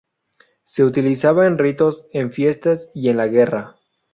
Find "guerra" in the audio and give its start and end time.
3.27-3.75